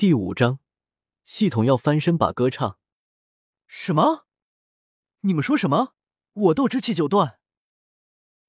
[0.00, 0.60] 第五章，
[1.24, 2.78] 系统要翻身把歌唱。
[3.66, 4.24] 什么？
[5.20, 5.92] 你们说什么？
[6.32, 7.38] 我斗之气就断？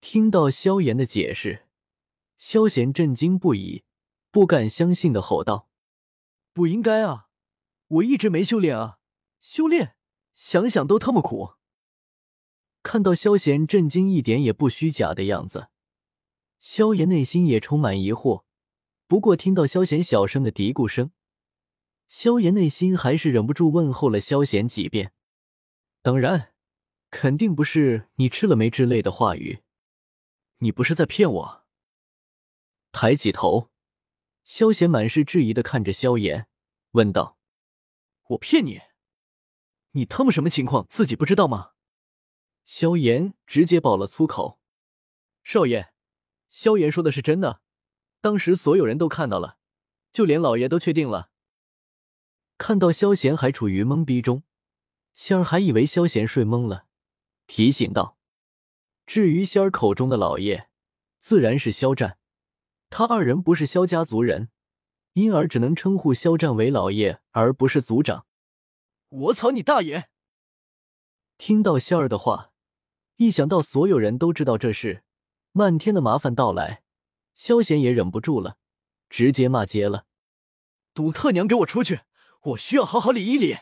[0.00, 1.68] 听到萧炎的解释，
[2.36, 3.84] 萧贤震惊不已，
[4.32, 5.68] 不敢相信的吼道
[6.52, 7.28] ：“不应该啊！
[7.86, 8.98] 我一直没修炼啊！
[9.40, 9.94] 修炼，
[10.34, 11.52] 想想都特么苦。”
[12.82, 15.68] 看到萧贤震惊一点也不虚假的样子，
[16.58, 18.42] 萧炎内心也充满疑惑。
[19.06, 21.12] 不过听到萧贤小声的嘀咕声。
[22.08, 25.12] 萧炎内心还是忍不住问候了萧贤几遍，
[26.02, 26.54] 当然，
[27.10, 29.62] 肯定不是你吃了没之类的话语。
[30.58, 31.64] 你不是在骗我？
[32.92, 33.70] 抬起头，
[34.44, 36.48] 萧贤满是质疑的看着萧炎，
[36.92, 37.36] 问道
[38.30, 38.80] ：“我骗你？
[39.90, 40.86] 你他妈什么情况？
[40.88, 41.72] 自己不知道吗？”
[42.64, 44.60] 萧炎直接爆了粗口
[45.44, 45.92] ：“少爷，
[46.48, 47.60] 萧炎说的是真的，
[48.20, 49.58] 当时所有人都看到了，
[50.12, 51.30] 就连老爷都确定了。”
[52.58, 54.42] 看到萧贤还处于懵逼中，
[55.14, 56.86] 仙儿还以为萧贤睡懵了，
[57.46, 58.16] 提醒道
[59.06, 60.68] ：“至于仙儿口中的老爷，
[61.20, 62.18] 自然是肖战。
[62.88, 64.48] 他二人不是萧家族人，
[65.12, 68.26] 因而只能称呼肖战为老爷，而不是族长。”
[69.08, 70.08] 我操你大爷！
[71.36, 72.52] 听到仙儿的话，
[73.16, 75.04] 一想到所有人都知道这事，
[75.52, 76.82] 漫天的麻烦到来，
[77.34, 78.56] 萧贤也忍不住了，
[79.10, 80.06] 直接骂街了
[80.94, 82.00] ：“赌特娘，给我出去！”
[82.46, 83.58] 我需要好好理一理。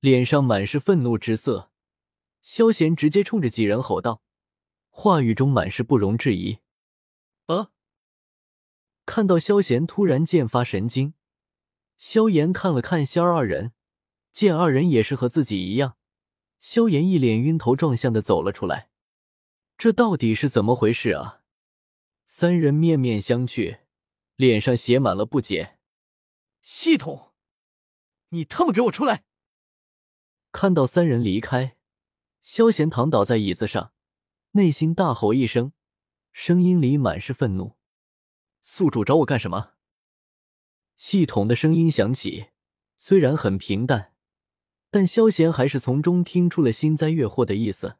[0.00, 1.70] 脸上满是愤怒之色，
[2.42, 4.22] 萧贤直接冲着几人吼道，
[4.90, 6.58] 话语中满是不容置疑。
[7.46, 7.70] 啊！
[9.06, 11.14] 看到萧贤突然间发神经，
[11.96, 13.72] 萧炎看了看仙儿二人，
[14.32, 15.96] 见二人也是和自己一样，
[16.58, 18.90] 萧炎一脸晕头转向的走了出来。
[19.78, 21.42] 这到底是怎么回事啊？
[22.26, 23.80] 三人面面相觑，
[24.34, 25.78] 脸上写满了不解。
[26.60, 27.33] 系统。
[28.34, 29.24] 你他妈给我出来！
[30.50, 31.76] 看到三人离开，
[32.42, 33.92] 萧贤躺倒在椅子上，
[34.52, 35.72] 内心大吼一声，
[36.32, 37.76] 声音里满是愤怒
[38.60, 39.74] ：“宿主找我干什么？”
[40.98, 42.48] 系统的声音响起，
[42.96, 44.14] 虽然很平淡，
[44.90, 47.98] 但萧贤还是从中听出了幸灾乐祸的意思，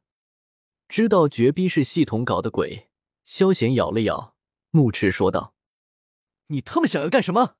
[0.88, 2.90] 知道绝逼是系统搞的鬼。
[3.24, 4.34] 萧贤咬了咬，
[4.72, 5.54] 怒斥说道
[6.48, 7.56] ：“你他妈想要干什么？”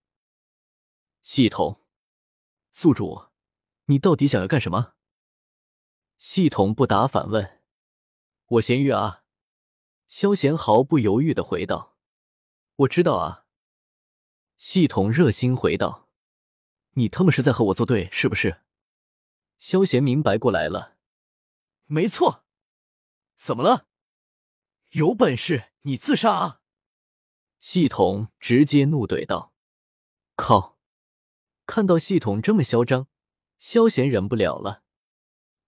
[1.22, 1.83] 系统。
[2.76, 3.28] 宿主，
[3.84, 4.94] 你到底想要干什么？
[6.18, 7.62] 系统不答，反问
[8.46, 9.22] ：“我咸鱼啊！”
[10.08, 11.96] 萧贤毫不犹豫的回道
[12.74, 13.46] ：“我知道啊。”
[14.58, 16.08] 系统热心回道
[16.94, 18.62] ：“你他妈是在和我作对是不是？”
[19.56, 20.96] 萧贤明白过来了
[21.86, 22.44] ：“没错。
[23.36, 23.86] 怎么了？
[24.90, 26.60] 有本事你自杀啊！”
[27.60, 29.54] 系统直接怒怼道
[30.34, 30.73] ：“靠！”
[31.66, 33.08] 看到系统这么嚣张，
[33.58, 34.82] 萧贤忍不了了。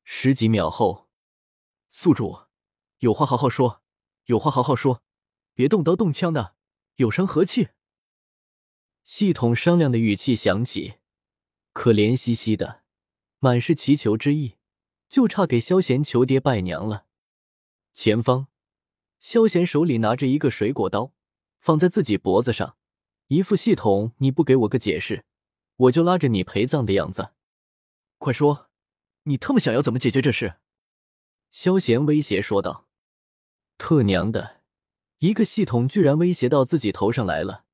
[0.04, 1.08] 十几秒后，
[1.90, 2.40] 宿主，
[2.98, 3.82] 有话好好说，
[4.26, 5.02] 有话好好说，
[5.54, 6.54] 别动刀动枪的，
[6.96, 7.68] 有伤和气。
[9.04, 10.96] 系统商量的语气响起，
[11.72, 12.82] 可怜兮兮的，
[13.38, 14.56] 满是祈求之意，
[15.08, 17.06] 就差给萧贤求爹拜娘了。
[17.92, 18.48] 前方，
[19.18, 21.12] 萧贤手里拿着一个水果刀，
[21.58, 22.76] 放在自己脖子上，
[23.28, 25.24] 一副系统你不给我个解释。
[25.76, 27.32] 我就拉着你陪葬的样子，
[28.18, 28.70] 快说，
[29.24, 30.54] 你特么想要怎么解决这事？
[31.50, 32.88] 萧贤威胁说道
[33.76, 34.62] ：“特娘的，
[35.18, 37.64] 一个系统居然威胁到自己头上来了，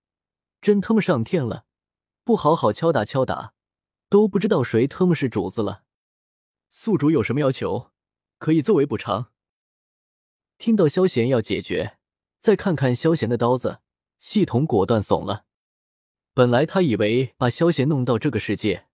[0.60, 1.66] 真他妈上天了！
[2.24, 3.54] 不好好敲打敲打，
[4.08, 5.84] 都不知道谁他妈是主子了。”
[6.70, 7.92] 宿主有什么要求，
[8.38, 9.30] 可以作为补偿。
[10.58, 11.98] 听到萧贤要解决，
[12.41, 13.80] 再看看萧贤的刀子，
[14.18, 15.44] 系统果断怂了。
[16.34, 18.87] 本来他以为把萧贤弄到这个世界，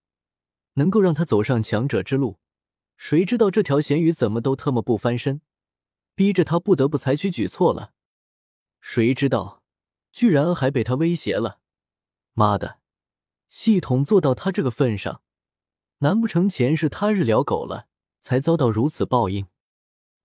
[0.75, 2.41] 能够让他走上强者之路，
[2.97, 5.41] 谁知道这条咸鱼怎么都特么不翻身，
[6.17, 7.93] 逼着他不得不采取举措了。
[8.81, 9.63] 谁知道，
[10.11, 11.61] 居然还被他威胁了！
[12.33, 12.81] 妈的，
[13.49, 15.23] 系统做到他这个份上，
[15.99, 17.87] 难不成前世他日聊狗了，
[18.21, 19.47] 才遭到如此报应？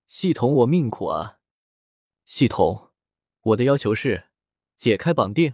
[0.08, 1.38] 系统，我命苦啊！
[2.26, 2.90] 系统，
[3.42, 4.30] 我的要求是
[4.78, 5.54] 解开绑定。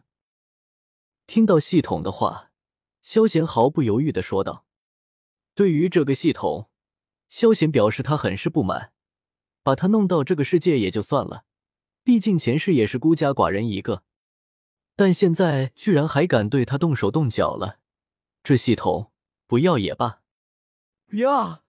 [1.29, 2.49] 听到系统的话，
[3.03, 4.65] 萧贤毫不犹豫的说道
[5.53, 6.71] ：“对于这个系统，
[7.27, 8.93] 萧贤表示他很是不满。
[9.61, 11.45] 把他弄到这个世界也就算了，
[12.03, 14.01] 毕竟前世也是孤家寡人一个，
[14.95, 17.77] 但现在居然还敢对他动手动脚了，
[18.41, 19.11] 这系统
[19.45, 20.23] 不要也罢。”
[21.13, 21.61] 呀，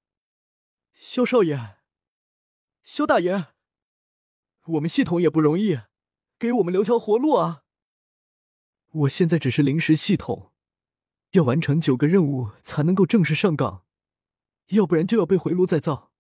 [0.95, 1.77] 萧少爷，
[2.83, 3.49] 萧大爷，
[4.65, 5.81] 我们系统也不容易，
[6.39, 7.65] 给我们留条活路啊！
[8.93, 10.51] 我现在只是临时系统，
[11.33, 13.85] 要完成九个任务才能够正式上岗，
[14.69, 16.11] 要不然就要被回炉再造。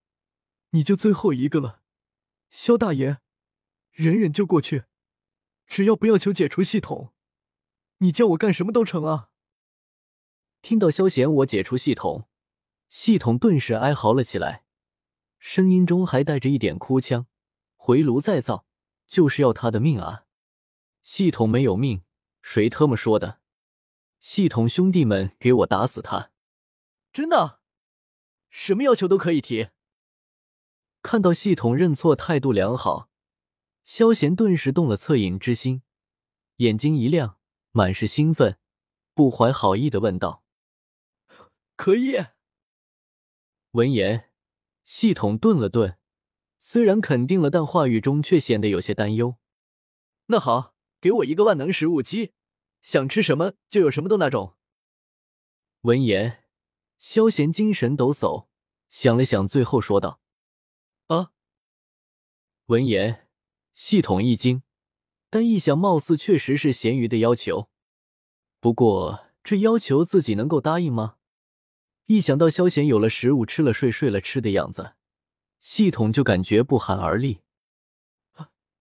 [0.71, 1.83] 你就最后一个了，
[2.49, 3.19] 萧大爷，
[3.91, 4.85] 忍忍就过去，
[5.67, 7.13] 只要不要求解除系统，
[7.99, 9.31] 你叫我干什么都成啊！
[10.63, 12.29] 听到萧贤我解除系统，
[12.89, 14.65] 系统顿时哀嚎了起来，
[15.41, 17.27] 声音中还带着一点哭腔
[17.75, 18.65] ：“回炉再造，
[19.09, 20.27] 就是要他的命啊！
[21.03, 22.03] 系统没有命，
[22.43, 23.41] 谁特么说的？
[24.21, 26.31] 系统兄弟们，给我打死他！
[27.13, 27.61] 真的，
[28.51, 29.71] 什么要求都可以提。”
[31.03, 33.09] 看到系统认错，态度良好，
[33.83, 35.83] 萧贤顿时动了恻隐之心，
[36.57, 37.39] 眼睛一亮，
[37.73, 38.59] 满是兴奋，
[39.15, 40.45] 不怀好意的问道
[41.77, 42.27] ：“可以？”
[43.73, 44.31] 闻言，
[44.85, 45.97] 系统顿了顿，
[46.59, 49.37] 虽然肯定了，但话语中却显得有些担忧。
[50.27, 52.33] “那好，给我一个万能食物机，
[52.83, 54.57] 想吃什么就有什么的那种。”
[55.83, 56.45] 闻言，
[56.99, 58.49] 萧贤精神抖擞，
[58.89, 60.21] 想了想，最后说道。
[61.07, 61.33] 啊！
[62.67, 63.29] 闻言，
[63.73, 64.63] 系统一惊，
[65.31, 67.71] 但一想，貌似确实是咸鱼的要求。
[68.61, 71.17] 不过，这要求自己能够答应吗？
[72.07, 74.95] 一想到萧贤有了食物吃了睡，睡了吃的样子，
[75.61, 77.41] 系统就感觉不寒而栗。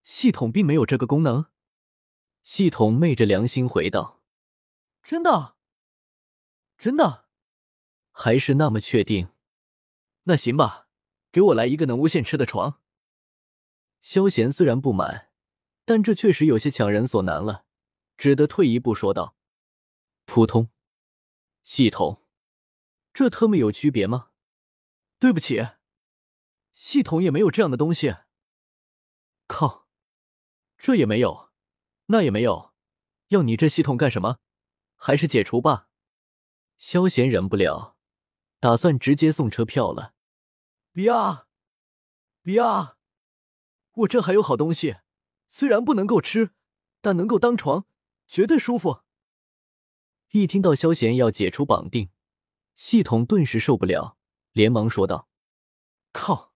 [0.02, 1.46] 系统并没有这个功能。
[2.42, 4.22] 系统昧着良心回道
[5.02, 5.56] ：“真的？
[6.78, 7.26] 真的？
[8.12, 9.28] 还是那么确定？
[10.24, 10.88] 那行吧。”
[11.32, 12.82] 给我来一个能无限吃的床。
[14.00, 15.30] 萧贤虽然不满，
[15.84, 17.66] 但这确实有些强人所难了，
[18.18, 19.36] 只得退一步说道
[20.26, 20.70] ：“扑通
[21.62, 22.26] 系统，
[23.12, 24.30] 这特么有区别吗？”
[25.20, 25.68] 对不起，
[26.72, 28.16] 系统也没有这样的东西。
[29.46, 29.86] 靠，
[30.76, 31.49] 这也没有，
[32.12, 32.72] 那也没有，
[33.28, 34.38] 要你这系统干什么？
[34.96, 35.88] 还是解除吧。
[36.76, 37.96] 萧贤忍不了，
[38.58, 40.14] 打算直接送车票了。
[40.92, 41.46] 比亚，
[42.42, 42.96] 比亚，
[43.92, 44.96] 我这还有好东西，
[45.48, 46.50] 虽然不能够吃，
[47.00, 47.86] 但能够当床，
[48.26, 49.02] 绝对舒服。
[50.32, 52.10] 一听到萧贤要解除绑定，
[52.74, 54.16] 系统顿时受不了，
[54.50, 55.28] 连忙说道
[56.12, 56.54] ：“靠，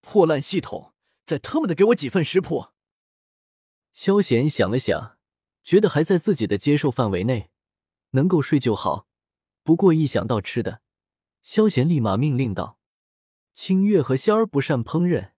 [0.00, 0.94] 破烂系统，
[1.26, 2.68] 再特么的给我几份食谱。”
[3.94, 5.18] 萧贤想了想，
[5.62, 7.50] 觉得还在自己的接受范围内，
[8.10, 9.06] 能够睡就好。
[9.62, 10.82] 不过一想到吃的，
[11.42, 12.80] 萧贤立马命令道。
[13.52, 15.30] 清月和仙儿不善烹饪，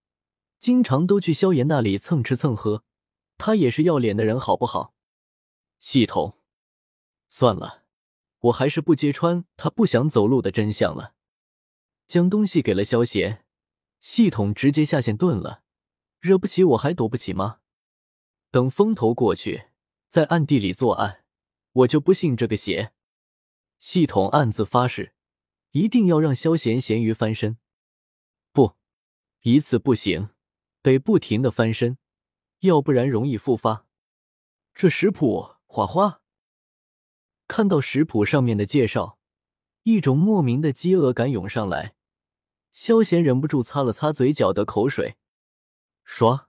[0.59, 2.83] 经常都去萧炎那里蹭吃蹭喝。
[3.37, 4.95] 他也是要脸的人，好不好？
[5.79, 6.39] 系统，
[7.29, 7.85] 算了，
[8.39, 11.13] 我还是不揭穿他不想走路的真相了。
[12.07, 13.45] 将东西给了萧贤，
[14.01, 15.63] 系统直接下线顿了。
[16.21, 17.59] 惹不起我还躲不起吗？
[18.57, 19.67] 等风头过去，
[20.09, 21.23] 在暗地里作案，
[21.73, 22.95] 我就不信这个邪。
[23.81, 25.13] 系统暗自发誓，
[25.73, 27.59] 一定要让萧贤咸鱼翻身。
[28.53, 28.77] 不，
[29.43, 30.31] 一次不行，
[30.81, 31.99] 得不停的翻身，
[32.61, 33.87] 要不然容易复发。
[34.73, 36.23] 这食谱，花花
[37.47, 39.19] 看到食谱上面的介绍，
[39.83, 41.95] 一种莫名的饥饿感涌上来，
[42.73, 45.19] 萧贤忍不住擦了擦嘴角的口水，
[46.05, 46.49] 刷。